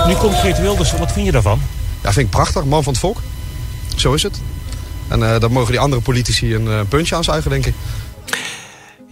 Nu 0.07 0.13
komt 0.13 0.35
Geert 0.35 0.59
Wilders, 0.59 0.91
wat 0.91 1.11
vind 1.11 1.25
je 1.25 1.31
daarvan? 1.31 1.61
Ja, 2.03 2.13
vind 2.13 2.25
ik 2.25 2.31
prachtig. 2.31 2.65
Man 2.65 2.83
van 2.83 2.93
het 2.93 3.01
volk. 3.01 3.17
Zo 3.95 4.13
is 4.13 4.23
het. 4.23 4.41
En 5.07 5.19
uh, 5.19 5.39
daar 5.39 5.51
mogen 5.51 5.71
die 5.71 5.79
andere 5.79 6.01
politici 6.01 6.55
een 6.55 6.65
uh, 6.65 6.79
puntje 6.89 7.15
aan 7.15 7.23
zuigen, 7.23 7.49
denk 7.49 7.65
ik. 7.65 7.73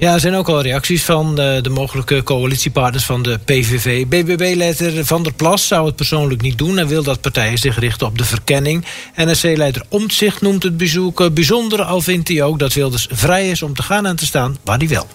Ja, 0.01 0.13
er 0.13 0.19
zijn 0.19 0.35
ook 0.35 0.47
al 0.47 0.61
reacties 0.61 1.03
van 1.03 1.35
de, 1.35 1.59
de 1.61 1.69
mogelijke 1.69 2.23
coalitiepartners 2.23 3.05
van 3.05 3.21
de 3.21 3.39
PVV. 3.45 4.05
BBB-leider 4.07 5.05
Van 5.05 5.23
der 5.23 5.33
Plas 5.33 5.67
zou 5.67 5.85
het 5.85 5.95
persoonlijk 5.95 6.41
niet 6.41 6.57
doen... 6.57 6.77
en 6.77 6.87
wil 6.87 7.03
dat 7.03 7.21
partijen 7.21 7.57
zich 7.57 7.79
richten 7.79 8.07
op 8.07 8.17
de 8.17 8.25
verkenning. 8.25 8.85
NSC-leider 9.15 9.83
Omtzigt 9.89 10.41
noemt 10.41 10.63
het 10.63 10.77
bezoek 10.77 11.33
bijzonder... 11.33 11.81
al 11.83 12.01
vindt 12.01 12.27
hij 12.27 12.43
ook 12.43 12.59
dat 12.59 12.73
Wilders 12.73 13.07
vrij 13.11 13.49
is 13.49 13.61
om 13.61 13.73
te 13.73 13.83
gaan 13.83 14.05
en 14.05 14.15
te 14.15 14.25
staan 14.25 14.57
waar 14.63 14.77
hij 14.77 14.87
wil. 14.87 15.07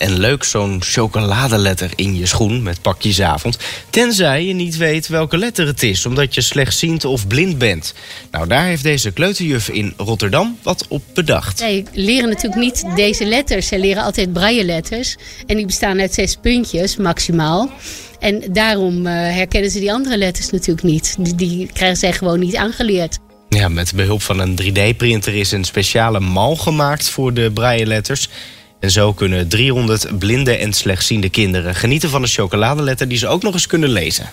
En 0.00 0.18
leuk 0.18 0.44
zo'n 0.44 0.82
chocoladeletter 0.82 1.90
in 1.96 2.16
je 2.16 2.26
schoen 2.26 2.62
met 2.62 2.82
pakjesavond. 2.82 3.58
Tenzij 3.90 4.44
je 4.44 4.52
niet 4.52 4.76
weet 4.76 5.08
welke 5.08 5.38
letter 5.38 5.66
het 5.66 5.82
is, 5.82 6.06
omdat 6.06 6.34
je 6.34 6.40
slechtziend 6.40 7.04
of 7.04 7.26
blind 7.26 7.58
bent. 7.58 7.94
Nou, 8.30 8.46
daar 8.46 8.64
heeft 8.64 8.82
deze 8.82 9.10
kleuterjuf 9.10 9.68
in 9.68 9.94
Rotterdam 9.96 10.58
wat 10.62 10.86
op 10.88 11.02
bedacht. 11.14 11.58
Zij 11.58 11.84
leren 11.92 12.28
natuurlijk 12.28 12.60
niet 12.60 12.84
deze 12.96 13.24
letters. 13.24 13.66
Zij 13.66 13.78
leren 13.78 14.02
altijd 14.02 14.32
braille 14.32 14.64
letters. 14.64 15.16
En 15.46 15.56
die 15.56 15.66
bestaan 15.66 16.00
uit 16.00 16.14
zes 16.14 16.36
puntjes 16.36 16.96
maximaal. 16.96 17.70
En 18.18 18.42
daarom 18.52 19.06
uh, 19.06 19.12
herkennen 19.12 19.70
ze 19.70 19.78
die 19.78 19.92
andere 19.92 20.16
letters 20.18 20.50
natuurlijk 20.50 20.86
niet. 20.86 21.16
Die, 21.18 21.34
die 21.34 21.70
krijgen 21.72 21.98
zij 21.98 22.12
gewoon 22.12 22.38
niet 22.38 22.56
aangeleerd. 22.56 23.18
Ja, 23.48 23.68
met 23.68 23.92
behulp 23.94 24.22
van 24.22 24.38
een 24.38 24.58
3D-printer 24.62 25.34
is 25.34 25.52
een 25.52 25.64
speciale 25.64 26.20
mal 26.20 26.56
gemaakt 26.56 27.08
voor 27.08 27.34
de 27.34 27.50
braille 27.54 27.86
letters. 27.86 28.28
En 28.80 28.90
zo 28.90 29.12
kunnen 29.12 29.48
300 29.48 30.18
blinde 30.18 30.56
en 30.56 30.72
slechtziende 30.72 31.28
kinderen 31.28 31.74
genieten 31.74 32.10
van 32.10 32.22
een 32.22 32.28
chocoladeletter 32.28 33.08
die 33.08 33.18
ze 33.18 33.28
ook 33.28 33.42
nog 33.42 33.52
eens 33.52 33.66
kunnen 33.66 33.88
lezen. 33.88 34.30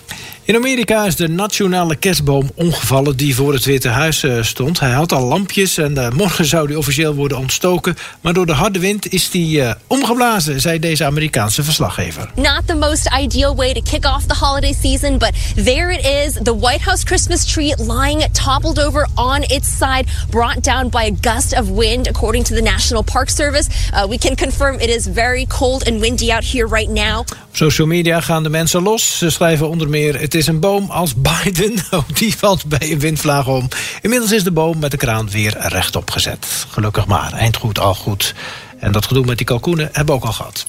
In 0.48 0.56
Amerika 0.56 1.04
is 1.04 1.16
de 1.16 1.28
nationale 1.28 1.96
kerstboom 1.96 2.50
omgevallen 2.54 3.16
die 3.16 3.34
voor 3.34 3.52
het 3.52 3.64
Witte 3.64 3.88
Huis 3.88 4.22
eh, 4.22 4.42
stond. 4.42 4.80
Hij 4.80 4.90
had 4.90 5.12
al 5.12 5.26
lampjes 5.26 5.78
en 5.78 5.92
uh, 5.92 6.10
morgen 6.10 6.44
zou 6.44 6.66
die 6.66 6.78
officieel 6.78 7.14
worden 7.14 7.38
ontstoken. 7.38 7.96
Maar 8.20 8.32
door 8.32 8.46
de 8.46 8.52
harde 8.52 8.78
wind 8.78 9.12
is 9.12 9.30
die 9.30 9.58
uh, 9.58 9.70
omgeblazen, 9.86 10.60
zei 10.60 10.78
deze 10.78 11.04
Amerikaanse 11.04 11.62
verslaggever. 11.62 12.30
Not 12.34 12.62
the 12.66 12.74
most 12.74 13.10
ideal 13.22 13.56
way 13.56 13.72
to 13.72 13.80
kick 13.90 14.04
off 14.04 14.26
the 14.26 14.44
holiday 14.44 14.74
season, 14.82 15.18
but 15.18 15.32
there 15.64 15.92
it 15.92 16.04
is. 16.04 16.32
The 16.42 16.58
White 16.58 16.82
House 16.84 17.06
Christmas 17.06 17.44
tree 17.44 17.74
lying 17.76 18.24
toppled 18.32 18.78
over 18.78 19.08
on 19.14 19.42
its 19.42 19.68
side, 19.78 20.04
brought 20.30 20.62
down 20.62 20.88
by 20.88 21.02
a 21.02 21.14
gust 21.20 21.58
of 21.58 21.70
wind, 21.70 22.08
according 22.08 22.44
to 22.44 22.54
the 22.54 22.62
National 22.62 23.02
Park 23.02 23.30
Service. 23.30 23.68
Uh, 23.92 24.06
we 24.10 24.18
can 24.18 24.36
confirm 24.38 24.74
it 24.74 24.88
is 24.88 25.06
very 25.06 25.46
cold 25.46 25.88
and 25.88 26.00
windy 26.00 26.32
out 26.32 26.44
here 26.44 26.66
right 26.66 26.88
now. 26.88 27.18
Op 27.18 27.36
social 27.52 27.86
media 27.86 28.20
gaan 28.20 28.42
de 28.42 28.48
mensen 28.48 28.82
los. 28.82 29.18
Ze 29.18 29.30
schrijven 29.30 29.68
onder 29.68 29.88
meer: 29.88 30.20
Het 30.20 30.34
is 30.34 30.46
een 30.46 30.60
boom 30.60 30.90
als 30.90 31.14
Biden. 31.14 31.76
Oh, 31.90 32.04
die 32.14 32.36
valt 32.36 32.66
bij 32.66 32.92
een 32.92 32.98
windvlaag 32.98 33.46
om. 33.46 33.68
Inmiddels 34.00 34.32
is 34.32 34.44
de 34.44 34.52
boom 34.52 34.78
met 34.78 34.90
de 34.90 34.96
kraan 34.96 35.30
weer 35.30 35.56
rechtop 35.58 36.10
gezet. 36.10 36.46
Gelukkig 36.68 37.06
maar. 37.06 37.32
Eind 37.32 37.56
goed, 37.56 37.78
al 37.78 37.94
goed. 37.94 38.34
En 38.78 38.92
dat 38.92 39.06
gedoe 39.06 39.24
met 39.24 39.36
die 39.36 39.46
kalkoenen 39.46 39.88
hebben 39.92 40.06
we 40.06 40.20
ook 40.20 40.26
al 40.26 40.32
gehad. 40.32 40.66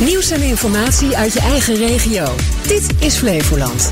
Nieuws 0.00 0.30
en 0.30 0.42
informatie 0.42 1.16
uit 1.16 1.32
je 1.32 1.40
eigen 1.40 1.76
regio. 1.76 2.34
Dit 2.66 2.90
is 2.98 3.16
Flevoland. 3.16 3.88